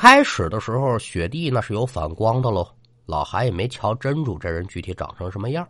[0.00, 2.64] 开始的时候，雪地那是有反光的喽。
[3.04, 5.66] 老韩也没瞧真主这人具体长成什么样。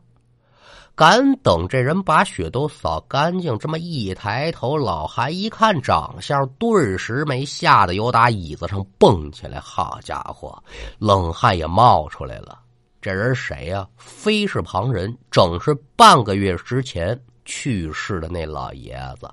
[0.94, 9.58] 敢等这人把雪都扫干净，这么一抬头，老韩一看长相，顿时没吓得由打椅子上蹦起来。
[9.60, 10.62] 好家伙，
[10.98, 12.60] 冷汗也冒出来了。
[13.00, 13.88] 这人谁呀？
[13.96, 19.26] 非是旁人，正是半个月之前去世的那老爷子。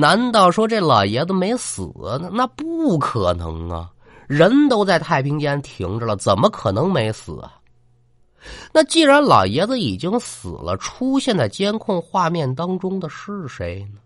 [0.00, 1.82] 难道说这老爷子没死
[2.20, 2.30] 呢？
[2.32, 3.90] 那不可能啊！
[4.28, 7.58] 人都在太平间停着了，怎么可能没死啊？
[8.72, 13.98] 那既然老爷子已经死了，出现在监控画面当中的是谁呢？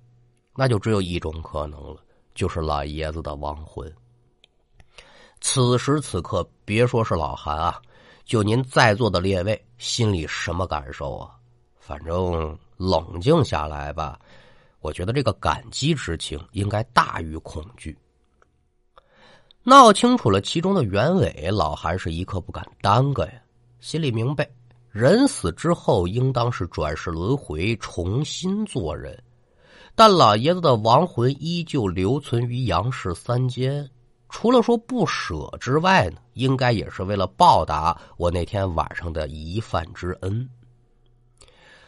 [0.56, 1.96] 那就只有一种可能了，
[2.34, 3.92] 就是老爷子的亡魂。
[5.42, 7.78] 此时此刻，别说是老韩啊，
[8.24, 11.32] 就您在座的列位，心里什么感受啊？
[11.78, 14.18] 反正冷静下来吧，
[14.82, 17.96] 我觉得这个感激之情应该大于恐惧。
[19.62, 23.32] 闹清楚了其中的原委，老韩是一刻不敢耽搁呀。
[23.78, 24.48] 心里明白，
[24.90, 29.16] 人死之后应当是转世轮回，重新做人。
[29.94, 33.88] 但老爷子的亡魂依旧留存于阳世三间，
[34.28, 40.48] 除了说不舍之外呢，应该也是为了报答我那天晚上的一饭之恩。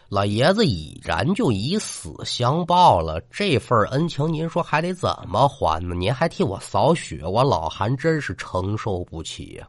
[0.08, 5.94] 老爷子已然就以死相报了，这份恩情您说还得怎么还呢？
[5.94, 9.66] 您还替我扫雪，我老韩真是承受不起呀！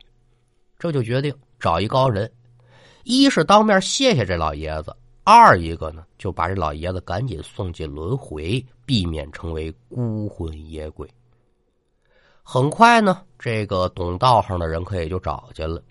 [0.77, 2.29] 这就决定找一高人，
[3.05, 11.09] 一是当面谢谢这老爷子，二一个呢就把这老爷子赶紧送进轮回，避免成为孤魂野鬼。
[12.43, 15.81] 很快呢，这个懂道行的人可也就找见了。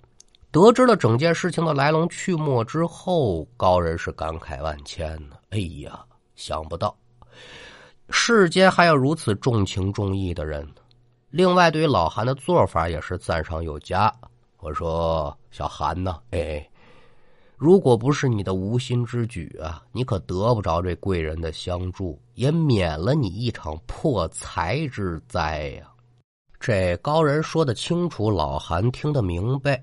[0.55, 5.35] 得知了整件事情的来龙去脉之后，高人是感慨万千呢。
[5.51, 5.99] 哎呀，
[6.37, 6.97] 想不到
[8.11, 10.65] 世间还有如此重情重义的人。
[11.31, 14.15] 另外，对于老韩的做法也是赞赏有加。
[14.61, 16.21] 我说：“小韩呢？
[16.31, 16.65] 哎，
[17.57, 25.91] 如果不是你的无心之举啊，你可得不着这贵人的相助，也免了你一场破财之灾呀。”
[26.61, 29.83] 这高人说的清楚，老韩听得明白。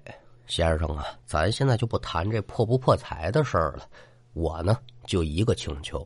[0.52, 3.88] 先生啊，咱现在就不谈这破不破财的事儿了。
[4.34, 6.06] 我呢，就一个请求，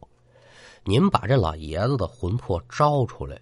[0.83, 3.41] 您把这老爷子的魂魄招出来，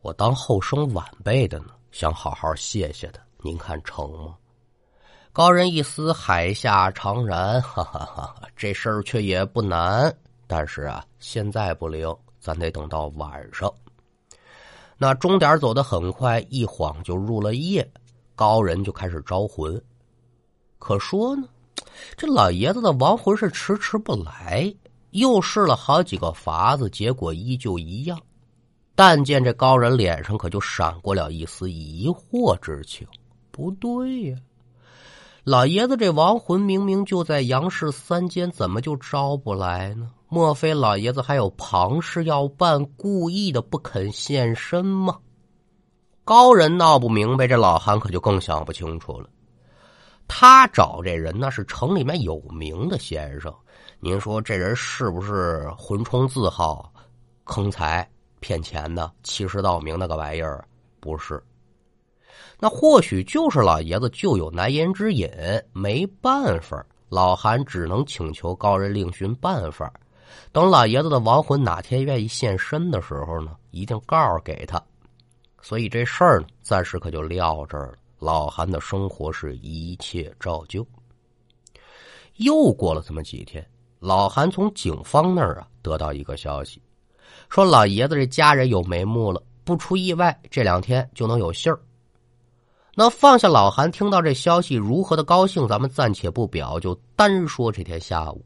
[0.00, 3.20] 我当后生晚辈的呢，想好好谢谢他。
[3.42, 4.34] 您看成吗？
[5.30, 8.34] 高人一思，海下长然， 哈哈哈！
[8.56, 10.10] 这事儿却也不难，
[10.46, 13.70] 但是啊，现在不灵，咱得等到晚上。
[14.96, 17.86] 那钟点走得很快，一晃就入了夜，
[18.34, 19.78] 高人就开始招魂。
[20.80, 21.44] 可说呢，
[22.16, 24.74] 这老爷子的亡魂是迟迟不来，
[25.10, 28.18] 又试了好几个法子，结果依旧一样。
[28.96, 33.06] 但见这高人脸上可就闪过了一丝疑惑之情。
[33.50, 34.38] 不对呀，
[35.44, 40.10] 老爷子这亡魂明明就在杨氏三间，怎么就招不来呢？
[40.28, 45.18] 莫非老爷子还有旁事要办，故意的不肯现身吗？
[46.24, 49.28] 高人闹不明白，这老韩可就更想不清楚了。
[50.32, 53.52] 他找这人那是城里面有名的先生，
[53.98, 56.90] 您说这人是不是魂冲字号、
[57.42, 58.08] 坑财
[58.38, 60.64] 骗钱的、欺世盗名那个玩意儿？
[61.00, 61.42] 不是，
[62.60, 65.28] 那或许就是老爷子就有难言之隐，
[65.72, 69.92] 没办法，老韩只能请求高人另寻办法。
[70.52, 74.80] 等老爷子的亡魂哪天愿意现身的时候呢，一定告诉给他。
[75.60, 77.94] 所以这事儿呢，暂时可就撂这儿了。
[78.20, 80.86] 老韩的生活是一切照旧。
[82.36, 83.66] 又过了这么几天，
[83.98, 86.80] 老韩从警方那儿啊得到一个消息，
[87.48, 91.80] 说老爷子这家人有眉目了，不出意外，这两天就能有信儿。
[92.94, 98.44] 那放下老韩听到这消息如何的高兴，咱们暂且不表，就单说这天下午，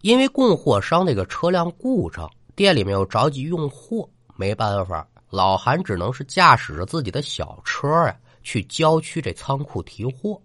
[0.00, 8.16] 因为供货商那个车辆故障，店里面又着急用货，没办法，老韩只能是驾驶着自己的小车呀。
[8.42, 10.40] 去郊区这仓库提货，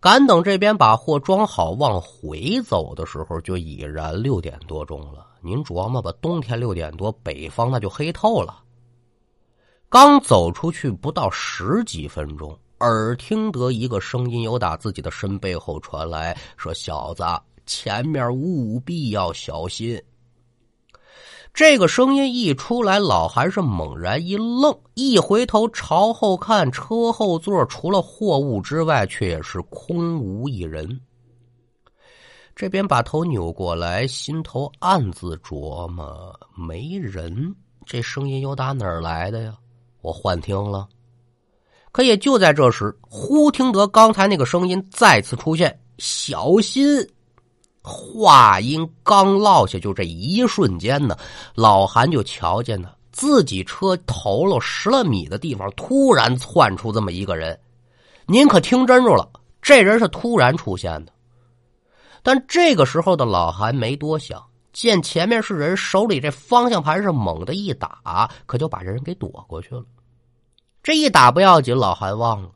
[0.00, 5.26] 赶等这边把货装好往回走的时候，就已然六点多钟了。
[5.42, 8.62] 您琢磨吧，冬天六点多，北方那就黑透了。
[9.88, 17.24] 刚走出去不到十几分钟，耳听得一个声音由打自己的身背后传来，说：“小子，
[17.66, 20.00] 前面务必要小心。”
[21.52, 31.00] 这个声音一出来，老韩是猛然一愣，一回头朝后看，车后座除了货物之外，却也是空无一人。
[32.54, 37.54] 这边把头扭过来，心头暗自琢磨：没人，
[37.84, 39.54] 这声音又打哪儿来的呀？
[40.02, 40.88] 我幻听了。
[41.92, 46.86] 可也就在这时，忽听得刚才那个声音再次出现：“小心！”
[47.82, 51.16] 话音刚落下，就这一瞬间呢，
[51.54, 57.58] 老韩就瞧见呢，自己车头了十来米的地方，突然窜出这么一个人。
[58.26, 59.28] 您可听真住了，
[59.62, 61.12] 这人是突然出现的。
[62.22, 69.82] 但这个时候的老韩没多想，见前面是人，手里这方向盘是猛的一打，可就把这人给躲过去了。
[70.82, 72.50] 这一打不要紧，老韩忘了，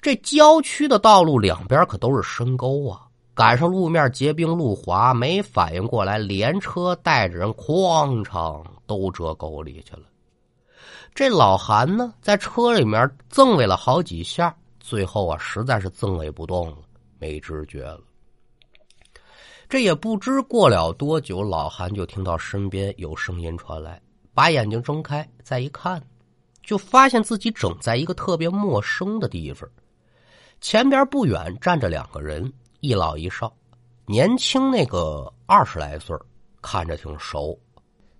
[0.00, 3.02] 这郊区的道路两边可都是深沟啊。
[3.34, 10.02] 赶上路面结冰路滑，没反应过来，连车带着人哐嚓都折沟里去了。
[11.14, 16.76] 这老韩呢，在车里面赠了好几下，最后啊，实在是赠喂不动了，
[17.18, 18.00] 没知觉了。
[19.68, 23.98] 这也不知过了多久，老韩就听到身边有声音传来，
[24.34, 26.02] 把眼睛睁开，再一看，
[26.62, 29.66] 就发现自己整在一个特别陌生的地方，
[30.60, 32.52] 前边不远站着两个人。
[32.82, 33.54] 一老一少，
[34.06, 36.16] 年轻那个二十来岁
[36.60, 37.56] 看着挺熟。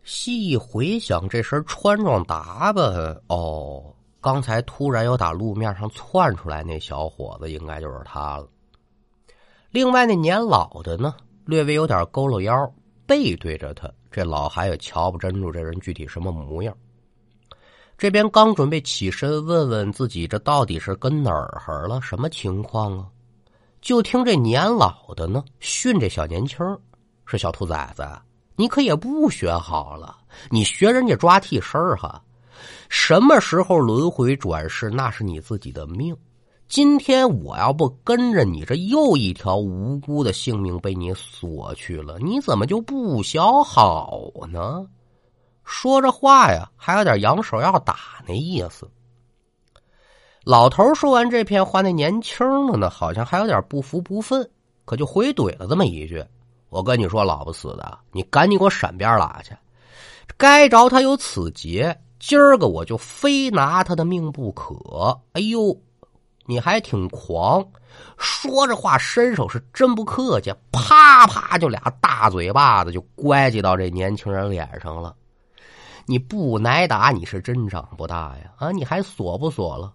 [0.04, 2.84] 细一回想，这身穿装打扮，
[3.26, 8.46] 哦，刚才突然有打路面上窜出来那小伙子，应该就是他了。
[9.72, 12.72] 另外那年老的呢，略微有点佝偻腰，
[13.04, 16.72] 背对着他，这老还也瞧不真住这人具体什么模样。
[17.98, 23.08] 这边刚准备起身问问自己，这到底是跟哪儿了，什么情况啊？
[23.82, 26.58] 就听这年老的呢训这小年轻
[27.26, 28.08] 是小兔崽子，
[28.54, 30.16] 你可也不学好了，
[30.50, 32.22] 你学人家抓替身哈，
[32.88, 36.16] 什么时候轮回转世那是你自己的命。
[36.68, 44.86] 今天我要不跟着你，这又一条无辜的性命被你索去了，你怎么就不学好呢？
[45.64, 48.88] 说着话呀，还有点扬手要打那意思。
[50.44, 54.44] 老头说完这片话，那年轻的呢，好像还有点不服不忿，
[54.84, 56.24] 可就回怼了这么一句
[56.68, 59.54] ：“我跟你说，老不死的，你赶紧给我闪边拉去！
[60.36, 64.74] 该着他有此劫，今儿个我就非拿他的命不可！”
[65.34, 65.76] 哎呦，
[66.46, 67.64] 你还挺狂！
[68.18, 75.14] 说着话，伸手是真不客气，啪啪就俩大嘴巴子就乖叽到这年轻人脸上了。
[76.06, 78.52] 你不挨打，你是真长不大呀！
[78.56, 79.92] 啊，你还锁不锁了？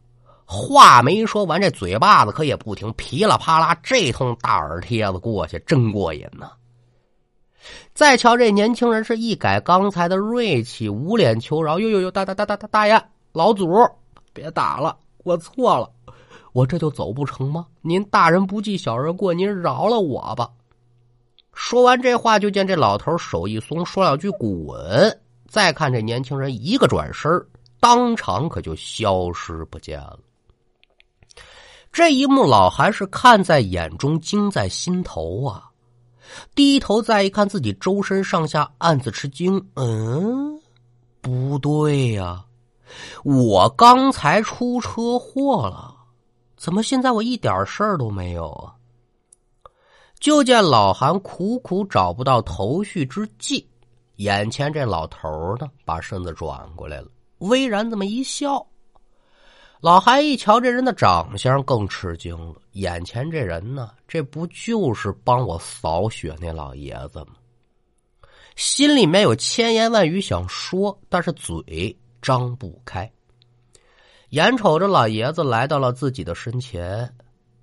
[0.50, 6.50] 话没说完，这嘴巴子可也不停，噼里啪啦，这通大耳贴子过去，真过瘾呐！
[7.94, 13.04] 再瞧这年轻人，是一改刚才的锐气，捂脸求饶：“呦呦呦，大大大大大大爷，
[13.34, 13.68] 老祖，
[14.32, 15.92] 别打了，我错了，
[16.54, 17.68] 我这就走不成吗？
[17.82, 20.50] 您大人不计小人过，您饶了我吧！”
[21.54, 27.30] 说完这话，就见这老头手一松，说两句“滚”，再看这年轻人一个转身，
[27.82, 30.20] 当场可就消失不见了。
[31.98, 35.72] 这一幕，老韩是看在眼中，惊在心头啊！
[36.54, 39.60] 低头再一看，自己周身上下暗自吃惊。
[39.74, 40.62] 嗯，
[41.22, 42.46] 不对呀，
[43.24, 45.96] 我刚才出车祸了，
[46.56, 48.76] 怎么现在我一点事儿都没有啊？
[50.20, 53.68] 就见老韩苦苦找不到头绪之际，
[54.18, 57.08] 眼前这老头呢，把身子转过来了，
[57.40, 58.64] 微然这么一笑。
[59.80, 62.56] 老韩一瞧这人的长相，更吃惊了。
[62.72, 67.36] 眼前这人呢，这不就是帮我扫雪那老爷子吗？
[68.56, 73.10] 心里面有千言万语想说，但是嘴张不开。
[74.30, 77.08] 眼瞅着老爷子来到了自己的身前，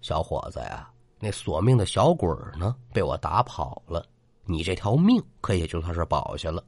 [0.01, 4.07] 小伙子呀，那索命的小鬼呢，被我打跑了，
[4.45, 6.63] 你这条命可也就算是保下了。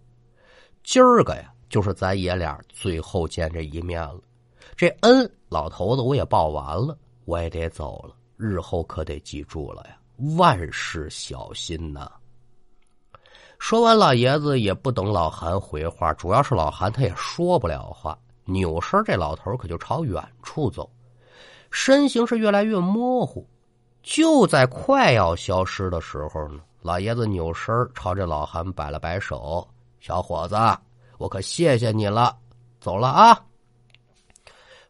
[0.82, 4.20] 今儿个呀，就是咱爷俩最后见这一面了。
[4.74, 8.14] 这恩，老头子我也报完了，我也得走了。
[8.36, 9.96] 日后可得记住了呀，
[10.36, 12.10] 万事小心呐。
[13.58, 20.90] 说完，老爷子也不等老韩回话，主要是老韩他也说不了话，扭身，这老头可就朝远处走，
[21.70, 23.48] 身形是越来越模糊。
[24.02, 29.66] 就在快要消失的时候呢，老爷子扭身朝这老韩摆了摆手
[29.98, 30.54] ：“小伙子，
[31.16, 32.36] 我可谢谢你了，
[32.78, 33.42] 走了啊。”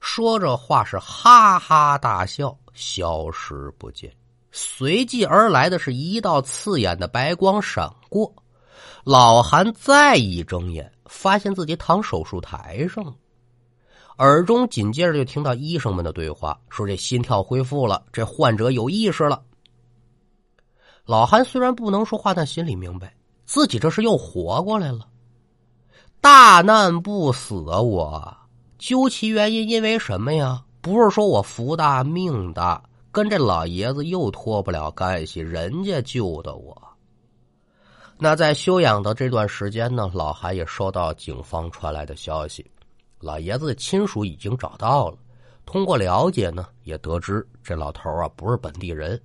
[0.09, 4.11] 说着话是哈哈大笑，消失不见。
[4.53, 8.33] 随即而来的是一道刺眼的白光闪过，
[9.03, 13.17] 老韩再一睁眼，发现自己躺手术台上，
[14.19, 19.43] 耳中紧接着就听到医生们的对话，说这心跳恢复了，这患者有意识了。
[21.05, 23.13] 老韩虽然不能说话，但心里明白
[23.45, 25.09] 自己这是又活过来了。
[26.21, 28.37] 大难不死啊，我。
[28.79, 30.63] 究其原因，因为什么呀？
[30.81, 36.81] 不是说我福大命大，跟这老爷子又脱不了干系，人家救的我。
[38.19, 42.65] 那在休养的这段时间呢，老韩也收到警方传来的消息，
[43.19, 45.19] 老爷子的亲属已经找到了。
[45.65, 49.21] 通过了解呢，也得知这老头啊不是本地人，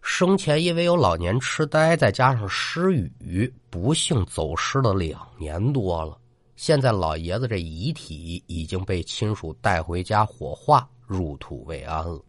[0.00, 6.16] 生前因为有老年痴呆，再加上失语，不幸走失了两年多了。
[6.54, 12.20] 现在老爷子这遗体已经被亲属带回家火化，入土为安了。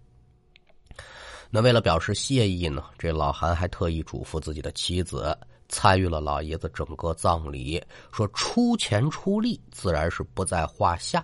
[1.50, 5.38] 那为了表示谢意呢，这老韩还特意嘱咐自己的妻子
[5.70, 7.80] 参与了老爷子整个葬礼，
[8.12, 11.24] 说出钱出力自然是不在话下。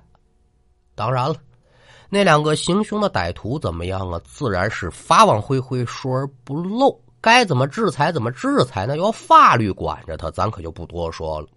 [0.94, 1.36] 当然了，
[2.10, 4.22] 那两个行凶的歹徒怎么样啊？
[4.24, 11.48] 自然是法网恢恢，疏而不漏，该怎么制裁怎么制裁，那由法律管着他，咱可就不多说了。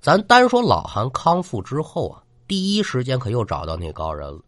[0.00, 4.40] 咱单说老韩康复之后啊，第一时间可又找到那高人了。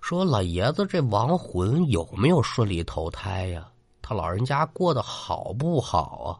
[0.00, 3.68] 说老爷子这亡魂有没有顺利投胎呀？
[4.02, 6.30] 他老人家过得好不好啊？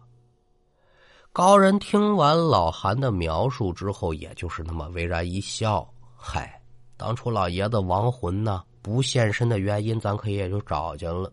[1.33, 6.61] 高人听完老韩的描述之后，也就是那么微然一笑：“嗨，
[6.97, 11.30] 当初老爷子亡魂呢不现身的原因，咱可也就找见了。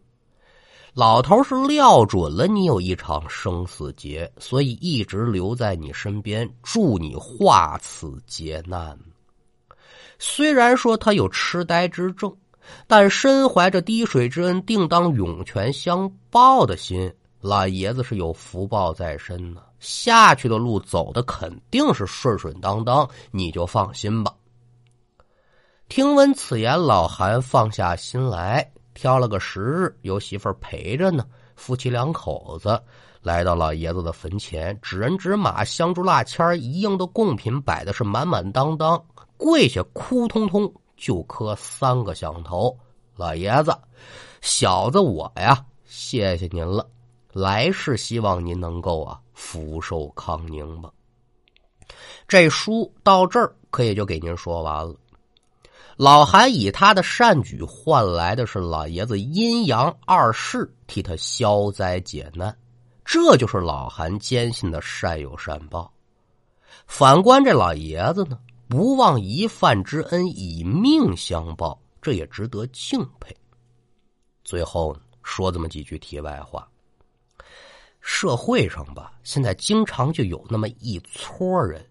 [0.94, 8.98] 老头是料准了你有一场生死劫，所以一直留在你身边，助你化此劫难。”
[10.20, 12.34] 虽然说他有痴呆之症，
[12.88, 19.62] 但身怀着滴水之恩，定当涌泉相报的心，老爷子是有福报在身呢。
[19.80, 24.32] 下去的路走的肯定是顺顺当当，你就放心吧。
[25.90, 32.82] 听闻此言，老韩放下心来，挑了个时日，由媳妇陪着呢，夫妻两口子
[33.22, 39.04] 来到老爷子的坟前，纸人纸马、香烛蜡签一应的贡品摆的是满满当当。
[39.38, 42.78] 跪下，哭通通就磕三个响头。
[43.16, 43.78] 老爷子，
[44.42, 46.88] 小子我呀，谢谢您了。
[47.32, 50.90] 来世希望您能够啊福寿康宁吧。
[52.28, 54.96] 这书到这儿可也就给您说完了。
[55.98, 62.56] 老韩以他的善举换来的是老爷子阴阳二世替他消灾解难，
[63.06, 65.94] 这就是老韩坚信的善有善报。
[66.88, 68.40] 反观这老爷子呢？
[68.68, 73.36] 不忘一饭之恩，以命相报，这也值得敬佩。
[74.44, 76.68] 最后说这么几句题外话：
[78.02, 81.86] 社会上吧，现在经常就有那么一撮人，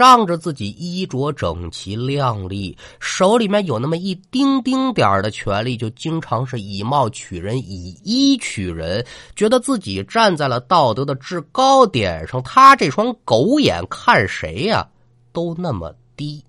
[0.00, 9.04] 仗着自己衣着整齐亮丽，手里面有那么一丁丁点的权利，就经常是以貌取人，以衣取人，
[9.36, 12.42] 觉得自己站在了道德的制高点上。
[12.42, 14.88] 他这双狗眼看谁呀，
[15.34, 15.94] 都那么。
[16.16, 16.42] 低，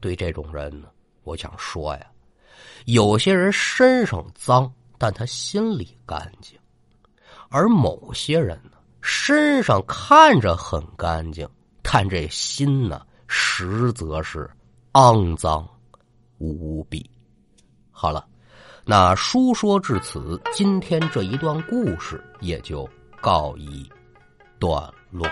[0.00, 0.88] 对这种人呢，
[1.24, 2.06] 我想说呀，
[2.86, 6.58] 有些人身上脏，但他心里干净；
[7.50, 8.72] 而某些人呢，
[9.02, 11.46] 身上看着很干净，
[11.86, 14.50] 看这心呢，实则是
[14.94, 15.64] 肮脏
[16.38, 17.08] 无比。
[17.92, 18.26] 好了，
[18.84, 22.90] 那书说至此，今天这一段故事也就
[23.20, 23.88] 告一
[24.58, 25.28] 段落。